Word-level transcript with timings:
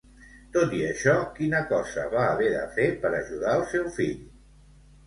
Tot 0.55 0.71
i 0.77 0.79
això, 0.85 1.13
quina 1.35 1.61
cosa 1.73 2.09
va 2.17 2.25
haver 2.31 2.51
de 2.57 2.65
fer 2.79 2.89
per 3.05 3.17
ajudar 3.21 3.57
el 3.61 3.67
seu 3.77 3.89
fill? 4.01 4.21